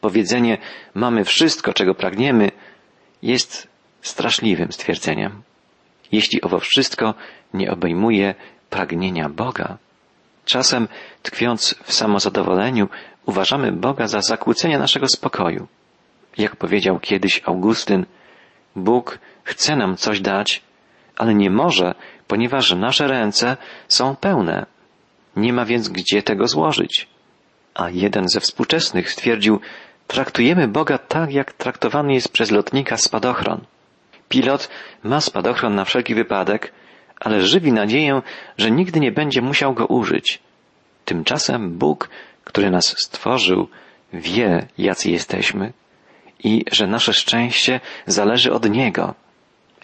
Powiedzenie 0.00 0.58
mamy 0.94 1.24
wszystko, 1.24 1.72
czego 1.72 1.94
pragniemy, 1.94 2.50
jest 3.22 3.68
straszliwym 4.02 4.72
stwierdzeniem. 4.72 5.42
Jeśli 6.12 6.42
owo 6.42 6.58
wszystko 6.58 7.14
nie 7.54 7.70
obejmuje 7.70 8.34
pragnienia 8.70 9.28
Boga. 9.28 9.78
Czasem, 10.44 10.88
tkwiąc 11.22 11.74
w 11.84 11.92
samozadowoleniu, 11.92 12.88
uważamy 13.26 13.72
Boga 13.72 14.06
za 14.06 14.20
zakłócenie 14.20 14.78
naszego 14.78 15.06
spokoju. 15.08 15.68
Jak 16.38 16.56
powiedział 16.56 16.98
kiedyś 17.00 17.42
Augustyn, 17.44 18.06
Bóg 18.76 19.18
chce 19.44 19.76
nam 19.76 19.96
coś 19.96 20.20
dać, 20.20 20.62
ale 21.16 21.34
nie 21.34 21.50
może, 21.50 21.94
ponieważ 22.26 22.74
nasze 22.74 23.08
ręce 23.08 23.56
są 23.88 24.16
pełne. 24.16 24.66
Nie 25.36 25.52
ma 25.52 25.64
więc 25.64 25.88
gdzie 25.88 26.22
tego 26.22 26.48
złożyć. 26.48 27.08
A 27.74 27.90
jeden 27.90 28.28
ze 28.28 28.40
współczesnych 28.40 29.10
stwierdził, 29.10 29.60
traktujemy 30.06 30.68
Boga 30.68 30.98
tak, 30.98 31.32
jak 31.32 31.52
traktowany 31.52 32.14
jest 32.14 32.28
przez 32.28 32.50
lotnika 32.50 32.96
spadochron. 32.96 33.60
Pilot 34.28 34.68
ma 35.02 35.20
spadochron 35.20 35.74
na 35.74 35.84
wszelki 35.84 36.14
wypadek, 36.14 36.72
ale 37.20 37.42
żywi 37.42 37.72
nadzieję, 37.72 38.22
że 38.58 38.70
nigdy 38.70 39.00
nie 39.00 39.12
będzie 39.12 39.42
musiał 39.42 39.74
go 39.74 39.86
użyć. 39.86 40.38
Tymczasem 41.04 41.78
Bóg, 41.78 42.08
który 42.44 42.70
nas 42.70 42.94
stworzył, 43.04 43.68
wie, 44.12 44.66
jacy 44.78 45.10
jesteśmy 45.10 45.72
i 46.44 46.64
że 46.72 46.86
nasze 46.86 47.12
szczęście 47.12 47.80
zależy 48.06 48.52
od 48.52 48.70
Niego. 48.70 49.14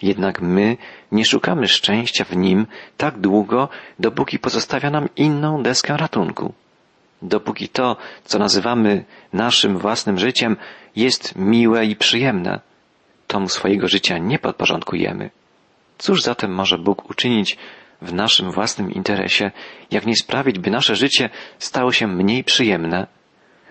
Jednak 0.02 0.40
my 0.40 0.76
nie 1.12 1.24
szukamy 1.24 1.68
szczęścia 1.68 2.24
w 2.24 2.36
Nim 2.36 2.66
tak 2.96 3.18
długo, 3.18 3.68
dopóki 3.98 4.38
pozostawia 4.38 4.90
nam 4.90 5.08
inną 5.16 5.62
deskę 5.62 5.96
ratunku. 5.96 6.54
Dopóki 7.22 7.68
to, 7.68 7.96
co 8.24 8.38
nazywamy 8.38 9.04
naszym 9.32 9.78
własnym 9.78 10.18
życiem, 10.18 10.56
jest 10.96 11.36
miłe 11.36 11.84
i 11.86 11.96
przyjemne, 11.96 12.60
to 13.26 13.40
mu 13.40 13.48
swojego 13.48 13.88
życia 13.88 14.18
nie 14.18 14.38
podporządkujemy. 14.38 15.30
Cóż 15.98 16.22
zatem 16.22 16.54
może 16.54 16.78
Bóg 16.78 17.10
uczynić 17.10 17.56
w 18.02 18.12
naszym 18.12 18.50
własnym 18.50 18.92
interesie, 18.92 19.50
jak 19.90 20.06
nie 20.06 20.16
sprawić, 20.16 20.58
by 20.58 20.70
nasze 20.70 20.96
życie 20.96 21.30
stało 21.58 21.92
się 21.92 22.06
mniej 22.06 22.44
przyjemne, 22.44 23.06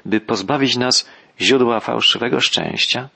by 0.05 0.21
pozbawić 0.21 0.77
nas 0.77 1.09
źródła 1.41 1.79
fałszywego 1.79 2.39
szczęścia? 2.39 3.09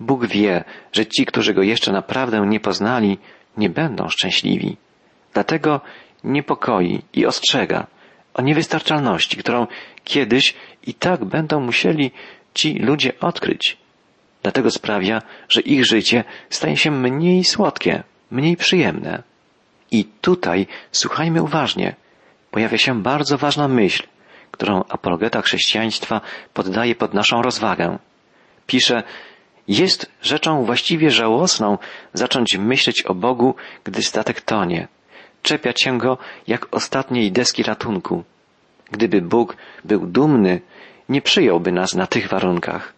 Bóg 0.00 0.26
wie, 0.26 0.64
że 0.92 1.06
ci, 1.06 1.26
którzy 1.26 1.54
Go 1.54 1.62
jeszcze 1.62 1.92
naprawdę 1.92 2.46
nie 2.46 2.60
poznali, 2.60 3.18
nie 3.56 3.70
będą 3.70 4.08
szczęśliwi. 4.08 4.76
Dlatego 5.34 5.80
niepokoi 6.24 7.02
i 7.14 7.26
ostrzega 7.26 7.86
o 8.34 8.42
niewystarczalności, 8.42 9.36
którą 9.36 9.66
kiedyś 10.04 10.54
i 10.86 10.94
tak 10.94 11.24
będą 11.24 11.60
musieli 11.60 12.10
ci 12.54 12.78
ludzie 12.78 13.12
odkryć. 13.20 13.76
Dlatego 14.42 14.70
sprawia, 14.70 15.22
że 15.48 15.60
ich 15.60 15.86
życie 15.86 16.24
staje 16.50 16.76
się 16.76 16.90
mniej 16.90 17.44
słodkie, 17.44 18.02
mniej 18.30 18.56
przyjemne. 18.56 19.22
I 19.90 20.04
tutaj 20.04 20.66
słuchajmy 20.92 21.42
uważnie. 21.42 21.94
Pojawia 22.50 22.78
się 22.78 23.02
bardzo 23.02 23.38
ważna 23.38 23.68
myśl, 23.68 24.02
którą 24.50 24.84
apologeta 24.88 25.42
chrześcijaństwa 25.42 26.20
poddaje 26.54 26.94
pod 26.94 27.14
naszą 27.14 27.42
rozwagę. 27.42 27.98
Pisze, 28.66 29.02
jest 29.68 30.10
rzeczą 30.22 30.64
właściwie 30.64 31.10
żałosną 31.10 31.78
zacząć 32.12 32.56
myśleć 32.58 33.02
o 33.02 33.14
Bogu, 33.14 33.54
gdy 33.84 34.02
statek 34.02 34.40
tonie, 34.40 34.88
czepiać 35.42 35.82
się 35.82 35.98
go 35.98 36.18
jak 36.46 36.74
ostatniej 36.74 37.32
deski 37.32 37.62
ratunku. 37.62 38.24
Gdyby 38.90 39.22
Bóg 39.22 39.56
był 39.84 40.06
dumny, 40.06 40.60
nie 41.08 41.22
przyjąłby 41.22 41.72
nas 41.72 41.94
na 41.94 42.06
tych 42.06 42.28
warunkach. 42.28 42.92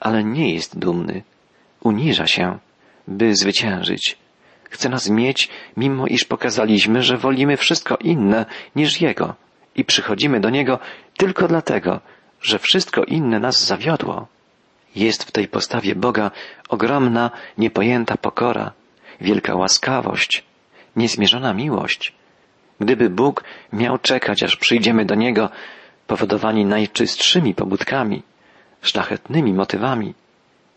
Ale 0.00 0.24
nie 0.24 0.54
jest 0.54 0.78
dumny. 0.78 1.22
Uniża 1.82 2.26
się, 2.26 2.58
by 3.08 3.36
zwyciężyć. 3.36 4.18
Chce 4.70 4.88
nas 4.88 5.10
mieć, 5.10 5.48
mimo 5.76 6.06
iż 6.06 6.24
pokazaliśmy, 6.24 7.02
że 7.02 7.16
wolimy 7.16 7.56
wszystko 7.56 7.96
inne 7.96 8.46
niż 8.76 9.00
Jego 9.00 9.34
i 9.76 9.84
przychodzimy 9.84 10.40
do 10.40 10.50
Niego 10.50 10.78
tylko 11.16 11.48
dlatego, 11.48 12.00
że 12.42 12.58
wszystko 12.58 13.04
inne 13.04 13.40
nas 13.40 13.66
zawiodło. 13.66 14.26
Jest 14.94 15.24
w 15.24 15.30
tej 15.30 15.48
postawie 15.48 15.94
Boga 15.94 16.30
ogromna, 16.68 17.30
niepojęta 17.58 18.16
pokora, 18.16 18.72
wielka 19.20 19.54
łaskawość, 19.54 20.44
niezmierzona 20.96 21.54
miłość. 21.54 22.12
Gdyby 22.80 23.10
Bóg 23.10 23.44
miał 23.72 23.98
czekać, 23.98 24.42
aż 24.42 24.56
przyjdziemy 24.56 25.04
do 25.04 25.14
Niego, 25.14 25.48
powodowani 26.06 26.64
najczystszymi 26.64 27.54
pobudkami, 27.54 28.22
szlachetnymi 28.82 29.52
motywami, 29.52 30.14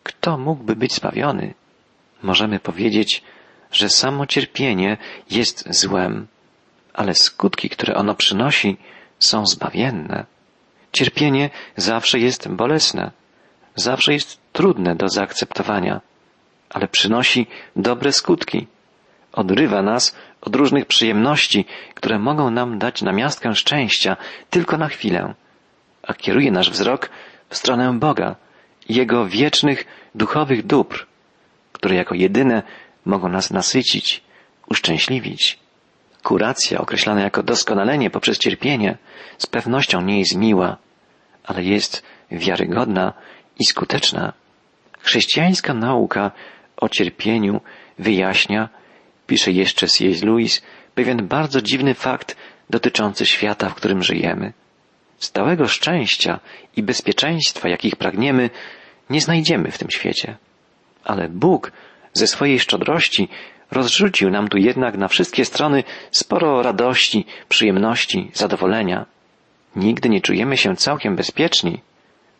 kto 0.04 0.38
mógłby 0.38 0.76
być 0.76 0.94
zbawiony? 0.94 1.54
Możemy 2.24 2.60
powiedzieć, 2.60 3.24
że 3.72 3.90
samo 3.90 4.26
cierpienie 4.26 4.98
jest 5.30 5.74
złem, 5.74 6.28
ale 6.94 7.16
skutki, 7.16 7.70
które 7.70 7.96
ono 7.96 8.16
przynosi, 8.16 8.78
są 9.20 9.46
zbawienne. 9.46 10.26
Cierpienie 10.92 11.50
zawsze 11.78 12.20
jest 12.20 12.50
bolesne, 12.50 13.12
zawsze 13.76 14.14
jest 14.14 14.40
trudne 14.54 14.96
do 14.96 15.10
zaakceptowania, 15.10 16.02
ale 16.70 16.88
przynosi 16.88 17.48
dobre 17.76 18.12
skutki. 18.12 18.68
Odrywa 19.34 19.82
nas 19.82 20.16
od 20.42 20.56
różnych 20.56 20.86
przyjemności, 20.86 21.66
które 21.94 22.20
mogą 22.20 22.52
nam 22.52 22.80
dać 22.80 23.02
namiastkę 23.02 23.56
szczęścia 23.56 24.18
tylko 24.50 24.78
na 24.78 24.88
chwilę, 24.88 25.34
a 26.04 26.14
kieruje 26.14 26.52
nasz 26.52 26.70
wzrok 26.70 27.10
w 27.50 27.56
stronę 27.56 28.00
Boga, 28.00 28.36
Jego 28.90 29.28
wiecznych 29.28 29.86
duchowych 30.16 30.66
dóbr, 30.66 31.06
które 31.74 31.96
jako 31.96 32.16
jedyne 32.16 32.64
mogą 33.06 33.30
nas 33.30 33.52
nasycić, 33.52 34.24
uszczęśliwić. 34.70 35.60
Kuracja, 36.24 36.80
określana 36.80 37.22
jako 37.22 37.44
doskonalenie 37.44 38.10
poprzez 38.10 38.38
cierpienie, 38.38 38.98
z 39.38 39.48
pewnością 39.48 40.02
nie 40.02 40.20
jest 40.20 40.36
miła, 40.36 40.78
ale 41.44 41.64
jest 41.64 42.04
wiarygodna 42.32 43.14
i 43.60 43.66
skuteczna. 43.66 44.34
Chrześcijańska 45.00 45.74
nauka 45.74 46.32
o 46.78 46.90
cierpieniu 46.90 47.62
wyjaśnia, 48.00 48.70
pisze 49.28 49.52
jeszcze 49.52 49.88
C.S. 49.88 50.24
Lewis, 50.24 50.62
pewien 50.96 51.28
bardzo 51.28 51.62
dziwny 51.62 51.94
fakt 51.94 52.38
dotyczący 52.70 53.26
świata, 53.26 53.70
w 53.70 53.76
którym 53.76 54.04
żyjemy. 54.04 54.54
Stałego 55.18 55.68
szczęścia 55.68 56.40
i 56.76 56.84
bezpieczeństwa, 56.84 57.70
jakich 57.70 57.96
pragniemy, 57.96 58.50
nie 59.10 59.22
znajdziemy 59.22 59.72
w 59.72 59.78
tym 59.78 59.90
świecie. 59.90 60.38
Ale 61.04 61.30
Bóg 61.30 61.72
ze 62.14 62.28
swojej 62.28 62.60
szczodrości 62.60 63.30
rozrzucił 63.72 64.30
nam 64.30 64.48
tu 64.48 64.58
jednak 64.58 64.98
na 64.98 65.08
wszystkie 65.08 65.46
strony 65.46 65.84
sporo 66.12 66.64
radości, 66.64 67.26
przyjemności, 67.50 68.32
zadowolenia. 68.34 69.06
Nigdy 69.76 70.10
nie 70.10 70.22
czujemy 70.22 70.58
się 70.58 70.76
całkiem 70.76 71.16
bezpieczni, 71.16 71.82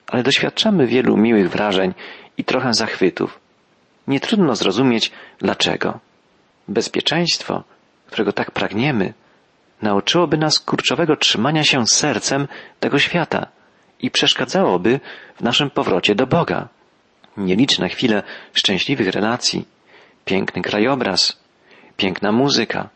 ale 0.08 0.24
doświadczamy 0.24 0.88
wielu 0.88 1.18
miłych 1.18 1.50
wrażeń 1.50 1.94
i 2.38 2.44
trochę 2.44 2.74
zachwytów. 2.74 3.40
Nie 4.08 4.20
trudno 4.20 4.56
zrozumieć 4.56 5.12
dlaczego. 5.40 6.00
Bezpieczeństwo, 6.68 7.64
którego 8.08 8.34
tak 8.34 8.52
pragniemy, 8.52 9.14
nauczyłoby 9.82 10.38
nas 10.38 10.60
kurczowego 10.60 11.16
trzymania 11.16 11.64
się 11.64 11.88
sercem 11.88 12.48
tego 12.80 13.00
świata 13.00 13.48
i 14.00 14.12
przeszkadzałoby 14.12 15.00
w 15.36 15.42
naszym 15.42 15.70
powrocie 15.70 16.16
do 16.16 16.28
Boga. 16.28 16.68
Nieliczne 17.38 17.90
chwile 17.90 18.24
szczęśliwych 18.54 19.08
relacji, 19.08 19.66
piękny 20.26 20.62
krajobraz, 20.62 21.40
piękna 21.98 22.32
muzyka, 22.32 22.90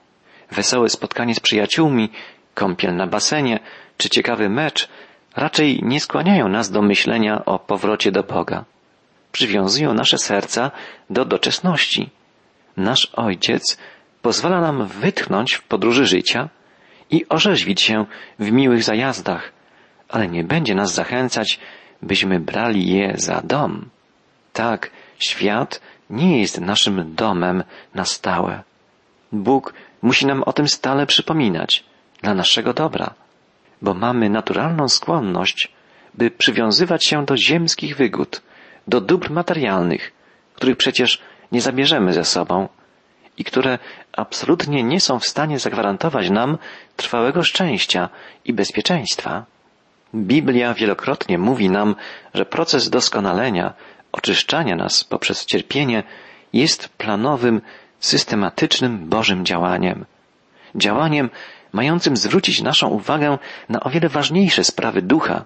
wesołe 0.51 0.89
spotkanie 0.89 1.35
z 1.35 1.39
przyjaciółmi, 1.39 2.09
kąpiel 2.53 2.95
na 2.95 3.07
basenie 3.07 3.59
czy 3.97 4.09
ciekawy 4.09 4.49
mecz 4.49 4.89
raczej 5.37 5.79
nie 5.83 5.99
skłaniają 5.99 6.47
nas 6.47 6.71
do 6.71 6.81
myślenia 6.81 7.45
o 7.45 7.59
powrocie 7.59 8.11
do 8.11 8.23
Boga. 8.23 8.65
Przywiązują 9.31 9.93
nasze 9.93 10.17
serca 10.17 10.71
do 11.09 11.25
doczesności. 11.25 12.09
Nasz 12.77 13.11
Ojciec 13.13 13.77
pozwala 14.21 14.61
nam 14.61 14.87
wytchnąć 14.87 15.53
w 15.53 15.63
podróży 15.63 16.05
życia 16.05 16.49
i 17.09 17.29
orzeźwić 17.29 17.81
się 17.81 18.05
w 18.39 18.51
miłych 18.51 18.83
zajazdach, 18.83 19.51
ale 20.09 20.27
nie 20.27 20.43
będzie 20.43 20.75
nas 20.75 20.93
zachęcać, 20.93 21.59
byśmy 22.01 22.39
brali 22.39 22.87
je 22.87 23.13
za 23.15 23.41
dom. 23.41 23.89
Tak, 24.53 24.91
świat 25.19 25.81
nie 26.09 26.41
jest 26.41 26.61
naszym 26.61 27.15
domem 27.15 27.63
na 27.93 28.05
stałe. 28.05 28.63
Bóg 29.31 29.73
musi 30.01 30.25
nam 30.25 30.43
o 30.43 30.53
tym 30.53 30.67
stale 30.67 31.05
przypominać 31.05 31.83
dla 32.21 32.33
naszego 32.33 32.73
dobra, 32.73 33.13
bo 33.81 33.93
mamy 33.93 34.29
naturalną 34.29 34.89
skłonność, 34.89 35.71
by 36.13 36.31
przywiązywać 36.31 37.05
się 37.05 37.25
do 37.25 37.37
ziemskich 37.37 37.95
wygód, 37.95 38.41
do 38.87 39.01
dóbr 39.01 39.31
materialnych, 39.31 40.11
których 40.53 40.77
przecież 40.77 41.21
nie 41.51 41.61
zabierzemy 41.61 42.13
ze 42.13 42.25
sobą 42.25 42.69
i 43.37 43.43
które 43.43 43.79
absolutnie 44.13 44.83
nie 44.83 44.99
są 44.99 45.19
w 45.19 45.27
stanie 45.27 45.59
zagwarantować 45.59 46.29
nam 46.29 46.57
trwałego 46.95 47.43
szczęścia 47.43 48.09
i 48.45 48.53
bezpieczeństwa. 48.53 49.45
Biblia 50.15 50.73
wielokrotnie 50.73 51.37
mówi 51.37 51.69
nam, 51.69 51.95
że 52.33 52.45
proces 52.45 52.89
doskonalenia, 52.89 53.73
oczyszczania 54.11 54.75
nas 54.75 55.03
poprzez 55.03 55.45
cierpienie 55.45 56.03
jest 56.53 56.89
planowym, 56.89 57.61
systematycznym 57.99 59.09
Bożym 59.09 59.45
działaniem. 59.45 60.05
Działaniem 60.75 61.29
mającym 61.73 62.17
zwrócić 62.17 62.61
naszą 62.61 62.87
uwagę 62.87 63.37
na 63.69 63.79
o 63.79 63.89
wiele 63.89 64.09
ważniejsze 64.09 64.63
sprawy 64.63 65.01
ducha, 65.01 65.45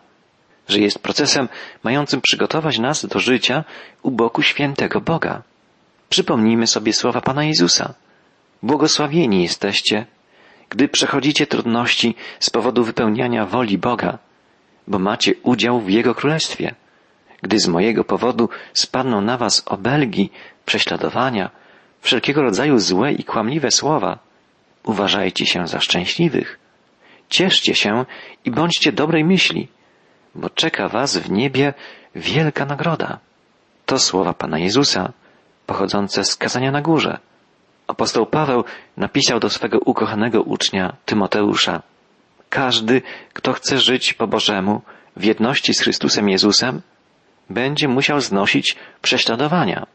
że 0.68 0.80
jest 0.80 1.00
procesem 1.00 1.50
mającym 1.84 2.22
przygotować 2.22 2.80
nas 2.80 3.06
do 3.06 3.20
życia 3.20 3.64
u 4.04 4.12
boku 4.12 4.42
świętego 4.42 5.02
Boga. 5.02 5.42
Przypomnijmy 6.10 6.68
sobie 6.68 6.94
słowa 6.94 7.22
Pana 7.22 7.44
Jezusa. 7.44 7.94
Błogosławieni 8.64 9.44
jesteście, 9.44 10.06
gdy 10.70 10.88
przechodzicie 10.88 11.48
trudności 11.48 12.16
z 12.40 12.50
powodu 12.50 12.84
wypełniania 12.84 13.46
woli 13.46 13.78
Boga, 13.78 14.18
bo 14.88 15.00
macie 15.00 15.34
udział 15.44 15.80
w 15.80 15.90
Jego 15.90 16.16
Królestwie. 16.16 16.76
Gdy 17.42 17.60
z 17.60 17.68
mojego 17.68 18.04
powodu 18.04 18.50
spadną 18.74 19.22
na 19.22 19.38
was 19.38 19.64
obelgi, 19.66 20.30
prześladowania, 20.66 21.50
wszelkiego 22.02 22.42
rodzaju 22.42 22.80
złe 22.80 23.14
i 23.14 23.24
kłamliwe 23.24 23.72
słowa, 23.72 24.20
uważajcie 24.84 25.46
się 25.46 25.68
za 25.68 25.80
szczęśliwych. 25.80 26.60
Cieszcie 27.30 27.76
się 27.76 28.06
i 28.46 28.52
bądźcie 28.52 28.92
dobrej 28.92 29.24
myśli, 29.24 29.68
bo 30.36 30.50
czeka 30.50 30.88
was 30.88 31.18
w 31.18 31.32
niebie 31.32 31.74
wielka 32.16 32.66
nagroda. 32.66 33.20
To 33.86 34.00
słowa 34.00 34.34
Pana 34.34 34.60
Jezusa, 34.60 35.14
pochodzące 35.66 36.24
z 36.24 36.36
kazania 36.36 36.72
na 36.72 36.82
górze. 36.82 37.20
Apostoł 37.88 38.26
Paweł 38.26 38.64
napisał 38.98 39.40
do 39.40 39.50
swego 39.50 39.80
ukochanego 39.80 40.42
ucznia 40.42 40.96
Tymoteusza 41.06 41.82
Każdy, 42.52 43.02
kto 43.34 43.54
chce 43.54 43.80
żyć 43.80 44.14
po 44.14 44.28
Bożemu, 44.28 44.82
w 45.16 45.24
jedności 45.24 45.74
z 45.74 45.80
Chrystusem 45.80 46.30
Jezusem, 46.30 46.82
będzie 47.50 47.88
musiał 47.88 48.22
znosić 48.22 48.76
prześladowania. 49.02 49.88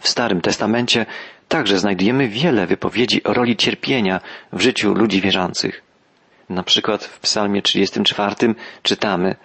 W 0.00 0.08
Starym 0.08 0.40
Testamencie 0.40 1.06
także 1.48 1.78
znajdujemy 1.78 2.28
wiele 2.28 2.66
wypowiedzi 2.66 3.24
o 3.24 3.34
roli 3.34 3.56
cierpienia 3.56 4.20
w 4.52 4.60
życiu 4.60 4.94
ludzi 4.94 5.20
wierzących. 5.20 5.82
Na 6.48 6.62
przykład 6.62 7.04
w 7.04 7.20
Psalmie 7.20 7.62
34 7.62 8.34
czytamy 8.82 9.36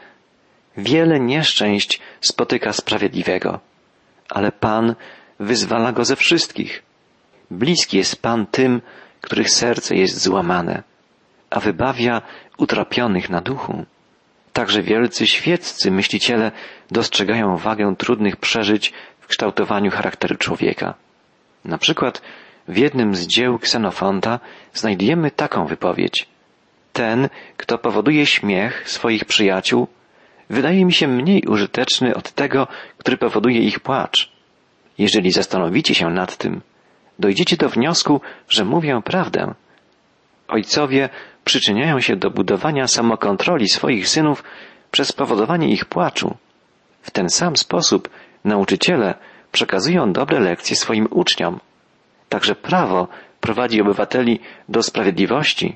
Wiele 0.78 1.20
nieszczęść 1.20 2.00
spotyka 2.22 2.74
sprawiedliwego, 2.74 3.60
ale 4.30 4.52
Pan 4.52 4.96
wyzwala 5.40 5.92
go 5.92 6.06
ze 6.06 6.16
wszystkich. 6.16 6.84
Bliski 7.52 7.98
jest 7.98 8.22
Pan 8.22 8.46
tym, 8.46 8.82
których 9.22 9.50
serce 9.50 9.96
jest 9.96 10.22
złamane, 10.22 10.84
a 11.50 11.60
wybawia 11.60 12.22
utrapionych 12.58 13.30
na 13.30 13.42
duchu. 13.42 13.86
Także 14.54 14.82
wielcy 14.82 15.28
świeccy 15.28 15.92
myśliciele 15.92 16.52
dostrzegają 16.92 17.58
wagę 17.58 17.96
trudnych 17.98 18.36
przeżyć 18.36 18.94
kształtowaniu 19.32 19.92
charakteru 19.92 20.36
człowieka. 20.36 20.94
Na 21.66 21.78
przykład 21.78 22.22
w 22.68 22.78
jednym 22.78 23.16
z 23.16 23.28
dzieł 23.28 23.60
Ksenofonta 23.60 24.40
znajdujemy 24.74 25.32
taką 25.32 25.66
wypowiedź. 25.66 26.28
Ten, 26.94 27.30
kto 27.58 27.78
powoduje 27.78 28.26
śmiech 28.26 28.90
swoich 28.90 29.26
przyjaciół, 29.26 29.88
wydaje 30.50 30.86
mi 30.86 30.94
się 30.94 31.08
mniej 31.08 31.44
użyteczny 31.48 32.16
od 32.16 32.32
tego, 32.32 32.68
który 32.98 33.18
powoduje 33.18 33.60
ich 33.60 33.80
płacz. 33.80 34.32
Jeżeli 34.98 35.32
zastanowicie 35.32 35.96
się 35.96 36.10
nad 36.10 36.38
tym, 36.38 36.62
dojdziecie 37.20 37.58
do 37.58 37.70
wniosku, 37.70 38.22
że 38.50 38.66
mówię 38.66 39.02
prawdę. 39.04 39.54
Ojcowie 40.48 41.10
przyczyniają 41.46 42.00
się 42.00 42.16
do 42.16 42.30
budowania 42.30 42.88
samokontroli 42.88 43.70
swoich 43.70 44.08
synów 44.08 44.44
przez 44.92 45.12
powodowanie 45.12 45.70
ich 45.70 45.86
płaczu. 45.86 46.38
W 47.02 47.12
ten 47.12 47.30
sam 47.30 47.58
sposób 47.58 48.10
nauczyciele 48.44 49.14
przekazują 49.52 50.14
dobre 50.14 50.40
lekcje 50.40 50.76
swoim 50.76 51.08
uczniom. 51.10 51.60
Także 52.30 52.56
prawo 52.56 53.08
prowadzi 53.40 53.82
obywateli 53.82 54.40
do 54.70 54.84
sprawiedliwości, 54.84 55.76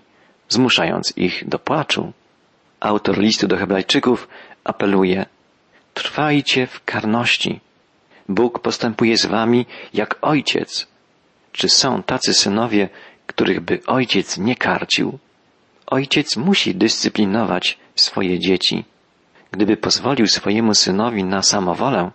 zmuszając 0.50 1.14
ich 1.18 1.48
do 1.48 1.60
płaczu. 1.60 2.14
Autor 2.80 3.18
listu 3.18 3.48
do 3.48 3.58
Hebrajczyków 3.58 4.28
apeluje 4.64 5.26
Trwajcie 5.94 6.68
w 6.68 6.84
karności. 6.84 7.60
Bóg 8.30 8.60
postępuje 8.60 9.18
z 9.18 9.26
wami 9.26 9.66
jak 9.94 10.18
ojciec. 10.22 10.88
Czy 11.52 11.70
są 11.70 12.04
tacy 12.04 12.34
synowie, 12.34 12.90
których 13.26 13.60
by 13.60 13.80
ojciec 13.88 14.38
nie 14.38 14.56
karcił? 14.56 15.20
Ojciec 15.88 16.38
musi 16.38 16.76
dyscyplinować 16.76 17.78
swoje 17.96 18.40
dzieci. 18.40 18.84
Gdyby 19.52 19.78
pozwolił 19.78 20.28
swojemu 20.28 20.74
synowi 20.74 21.24
na 21.24 21.42
samowolę, 21.42 22.12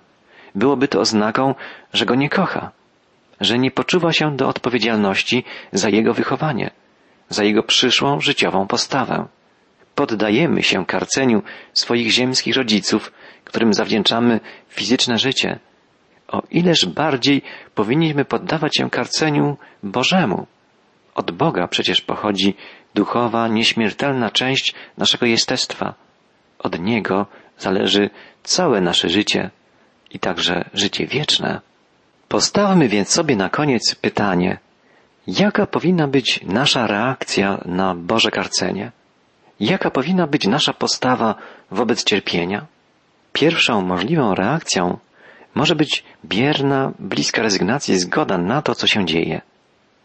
byłoby 0.54 0.88
to 0.88 1.00
oznaką, 1.00 1.54
że 1.92 2.06
go 2.06 2.14
nie 2.14 2.28
kocha, 2.28 2.70
że 3.40 3.58
nie 3.58 3.70
poczuwa 3.70 4.12
się 4.12 4.36
do 4.36 4.48
odpowiedzialności 4.48 5.44
za 5.72 5.88
jego 5.88 6.14
wychowanie, 6.14 6.70
za 7.28 7.44
jego 7.44 7.62
przyszłą 7.62 8.20
życiową 8.20 8.66
postawę. 8.66 9.26
Poddajemy 9.94 10.62
się 10.62 10.86
karceniu 10.86 11.42
swoich 11.72 12.10
ziemskich 12.10 12.56
rodziców, 12.56 13.12
którym 13.44 13.74
zawdzięczamy 13.74 14.40
fizyczne 14.68 15.18
życie. 15.18 15.58
O 16.28 16.42
ileż 16.50 16.86
bardziej 16.86 17.42
powinniśmy 17.74 18.24
poddawać 18.24 18.76
się 18.76 18.90
karceniu 18.90 19.56
Bożemu. 19.82 20.46
Od 21.14 21.30
Boga 21.30 21.68
przecież 21.68 22.00
pochodzi 22.00 22.54
duchowa, 22.94 23.48
nieśmiertelna 23.48 24.30
część 24.30 24.74
naszego 24.98 25.26
jestestwa. 25.26 25.94
Od 26.58 26.80
Niego 26.80 27.26
zależy 27.58 28.10
całe 28.42 28.80
nasze 28.80 29.08
życie 29.08 29.50
i 30.10 30.18
także 30.18 30.64
życie 30.74 31.06
wieczne. 31.06 31.60
Postawmy 32.28 32.88
więc 32.88 33.08
sobie 33.10 33.36
na 33.36 33.48
koniec 33.48 33.94
pytanie, 33.94 34.58
jaka 35.26 35.66
powinna 35.66 36.08
być 36.08 36.40
nasza 36.42 36.86
reakcja 36.86 37.60
na 37.64 37.94
Boże 37.94 38.30
karcenie? 38.30 38.92
Jaka 39.60 39.90
powinna 39.90 40.26
być 40.26 40.46
nasza 40.46 40.72
postawa 40.72 41.34
wobec 41.70 42.04
cierpienia? 42.04 42.66
Pierwszą 43.32 43.82
możliwą 43.82 44.34
reakcją 44.34 44.98
może 45.54 45.76
być 45.76 46.04
bierna, 46.24 46.92
bliska 46.98 47.42
rezygnacji 47.42 47.98
zgoda 47.98 48.38
na 48.38 48.62
to, 48.62 48.74
co 48.74 48.86
się 48.86 49.06
dzieje. 49.06 49.40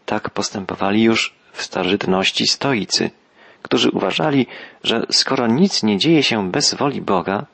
Tak 0.06 0.30
postępowali 0.30 1.02
już 1.02 1.34
w 1.52 1.62
starożytności 1.62 2.46
stoicy, 2.46 3.10
którzy 3.62 3.90
uważali, 3.90 4.46
że 4.84 5.06
skoro 5.10 5.46
nic 5.46 5.82
nie 5.82 5.98
dzieje 5.98 6.22
się 6.22 6.50
bez 6.50 6.74
woli 6.74 7.00
Boga, 7.00 7.46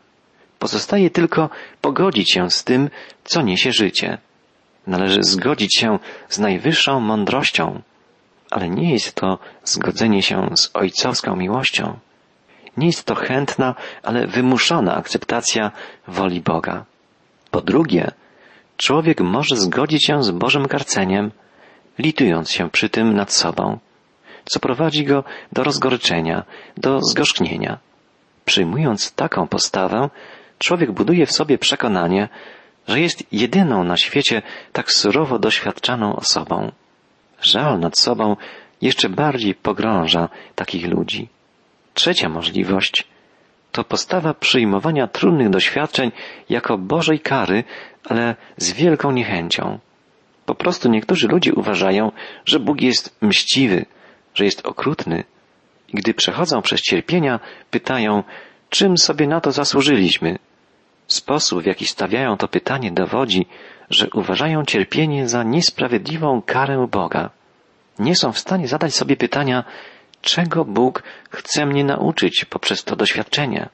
pozostaje 0.62 1.10
tylko 1.10 1.50
pogodzić 1.80 2.32
się 2.32 2.50
z 2.50 2.64
tym, 2.64 2.90
co 3.24 3.42
niesie 3.42 3.72
życie. 3.72 4.18
Należy 4.86 5.22
zgodzić 5.22 5.76
się 5.76 5.98
z 6.28 6.38
najwyższą 6.38 7.00
mądrością, 7.00 7.82
ale 8.50 8.68
nie 8.68 8.92
jest 8.92 9.14
to 9.14 9.38
zgodzenie 9.64 10.22
się 10.22 10.48
z 10.54 10.70
ojcowską 10.74 11.36
miłością. 11.36 11.98
Nie 12.76 12.86
jest 12.86 13.04
to 13.04 13.14
chętna, 13.14 13.74
ale 14.02 14.26
wymuszona 14.26 14.96
akceptacja 14.96 15.70
woli 16.08 16.40
Boga. 16.40 16.84
Po 17.50 17.60
drugie, 17.60 18.10
człowiek 18.76 19.20
może 19.20 19.56
zgodzić 19.56 20.06
się 20.06 20.22
z 20.22 20.30
Bożym 20.30 20.68
karceniem, 20.68 21.30
litując 21.98 22.50
się 22.50 22.70
przy 22.70 22.88
tym 22.88 23.14
nad 23.14 23.32
sobą, 23.32 23.78
co 24.44 24.60
prowadzi 24.60 25.04
go 25.04 25.24
do 25.52 25.64
rozgoryczenia, 25.64 26.44
do 26.76 27.00
zgorzknienia. 27.02 27.78
Przyjmując 28.44 29.12
taką 29.12 29.48
postawę, 29.48 30.10
człowiek 30.62 30.92
buduje 30.92 31.26
w 31.26 31.32
sobie 31.32 31.58
przekonanie, 31.58 32.28
że 32.88 33.00
jest 33.00 33.32
jedyną 33.32 33.84
na 33.84 33.96
świecie 33.96 34.42
tak 34.72 34.92
surowo 34.92 35.38
doświadczaną 35.38 36.16
osobą. 36.16 36.72
Żal 37.40 37.80
nad 37.80 37.98
sobą 37.98 38.36
jeszcze 38.82 39.08
bardziej 39.08 39.54
pogrąża 39.54 40.28
takich 40.54 40.86
ludzi. 40.86 41.28
Trzecia 41.94 42.28
możliwość 42.28 43.06
to 43.72 43.84
postawa 43.84 44.34
przyjmowania 44.34 45.06
trudnych 45.06 45.50
doświadczeń 45.50 46.12
jako 46.48 46.78
Bożej 46.78 47.20
kary, 47.20 47.64
ale 48.04 48.36
z 48.56 48.72
wielką 48.72 49.10
niechęcią. 49.10 49.78
Po 50.46 50.54
prostu 50.54 50.88
niektórzy 50.88 51.28
ludzie 51.28 51.54
uważają, 51.54 52.12
że 52.44 52.60
Bóg 52.60 52.80
jest 52.80 53.22
mściwy, 53.22 53.86
że 54.34 54.44
jest 54.44 54.66
okrutny. 54.66 55.24
I 55.88 55.96
gdy 55.96 56.14
przechodzą 56.14 56.62
przez 56.62 56.80
cierpienia, 56.80 57.40
pytają, 57.70 58.22
czym 58.70 58.98
sobie 58.98 59.26
na 59.26 59.40
to 59.40 59.52
zasłużyliśmy. 59.52 60.38
Sposób, 61.12 61.62
w 61.62 61.66
jaki 61.66 61.86
stawiają 61.86 62.36
to 62.36 62.48
pytanie, 62.48 62.92
dowodzi, 62.92 63.46
że 63.90 64.08
uważają 64.14 64.64
cierpienie 64.64 65.28
za 65.28 65.42
niesprawiedliwą 65.42 66.42
karę 66.42 66.86
Boga. 66.90 67.30
Nie 67.98 68.16
są 68.16 68.32
w 68.32 68.38
stanie 68.38 68.68
zadać 68.68 68.94
sobie 68.94 69.16
pytania, 69.16 69.64
czego 70.20 70.64
Bóg 70.64 71.02
chce 71.30 71.66
mnie 71.66 71.84
nauczyć 71.84 72.44
poprzez 72.44 72.84
to 72.84 72.96
doświadczenie. 72.96 73.68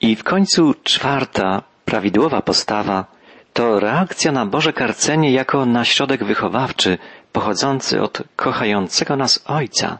I 0.00 0.16
w 0.16 0.24
końcu 0.24 0.74
czwarta, 0.84 1.62
prawidłowa 1.84 2.42
postawa 2.42 3.14
To 3.54 3.80
reakcja 3.80 4.32
na 4.32 4.46
Boże 4.46 4.72
karcenie 4.72 5.32
jako 5.32 5.66
na 5.66 5.84
środek 5.84 6.24
wychowawczy 6.24 6.98
pochodzący 7.32 8.02
od 8.02 8.22
kochającego 8.36 9.16
nas 9.16 9.44
Ojca. 9.46 9.98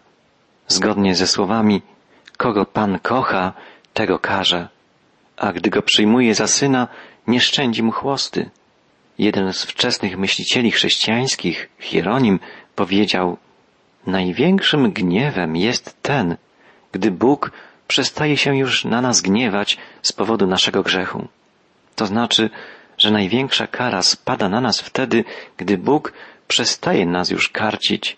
Zgodnie 0.68 1.14
ze 1.14 1.26
słowami 1.26 1.82
kogo 2.36 2.66
Pan 2.66 2.98
kocha, 2.98 3.52
tego 3.92 4.18
karze, 4.18 4.68
a 5.36 5.52
gdy 5.52 5.70
go 5.70 5.82
przyjmuje 5.82 6.34
za 6.34 6.46
syna, 6.46 6.88
nie 7.26 7.40
szczędzi 7.40 7.82
mu 7.82 7.92
chłosty. 7.92 8.50
Jeden 9.18 9.52
z 9.52 9.64
wczesnych 9.64 10.18
myślicieli 10.18 10.70
chrześcijańskich, 10.70 11.68
Hieronim, 11.78 12.40
powiedział 12.74 13.36
Największym 14.06 14.92
gniewem 14.92 15.56
jest 15.56 16.02
ten, 16.02 16.36
gdy 16.92 17.10
Bóg 17.10 17.50
przestaje 17.88 18.36
się 18.36 18.56
już 18.56 18.84
na 18.84 19.00
nas 19.00 19.20
gniewać 19.20 19.78
z 20.02 20.12
powodu 20.12 20.46
naszego 20.46 20.82
grzechu. 20.82 21.28
To 21.96 22.06
znaczy, 22.06 22.50
że 22.98 23.10
największa 23.10 23.66
kara 23.66 24.02
spada 24.02 24.48
na 24.48 24.60
nas 24.60 24.80
wtedy, 24.80 25.24
gdy 25.56 25.78
Bóg 25.78 26.12
przestaje 26.48 27.06
nas 27.06 27.30
już 27.30 27.48
karcić 27.48 28.16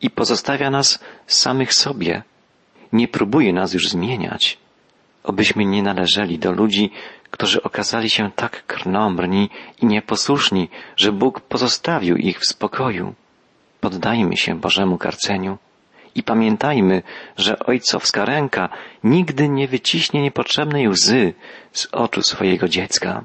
i 0.00 0.10
pozostawia 0.10 0.70
nas 0.70 0.98
samych 1.26 1.74
sobie. 1.74 2.22
Nie 2.92 3.08
próbuje 3.08 3.52
nas 3.52 3.74
już 3.74 3.88
zmieniać. 3.88 4.58
Obyśmy 5.26 5.64
nie 5.64 5.82
należeli 5.82 6.38
do 6.38 6.52
ludzi, 6.52 6.90
którzy 7.30 7.62
okazali 7.62 8.10
się 8.10 8.30
tak 8.36 8.66
krnąbrni 8.66 9.50
i 9.82 9.86
nieposłuszni, 9.86 10.68
że 10.96 11.12
Bóg 11.12 11.40
pozostawił 11.40 12.16
ich 12.16 12.38
w 12.38 12.46
spokoju. 12.46 13.14
Poddajmy 13.80 14.36
się 14.36 14.54
Bożemu 14.54 14.98
karceniu 14.98 15.58
i 16.14 16.22
pamiętajmy, 16.22 17.02
że 17.36 17.58
ojcowska 17.58 18.24
ręka 18.24 18.68
nigdy 19.04 19.48
nie 19.48 19.68
wyciśnie 19.68 20.22
niepotrzebnej 20.22 20.88
łzy 20.88 21.34
z 21.72 21.88
oczu 21.92 22.22
swojego 22.22 22.68
dziecka. 22.68 23.24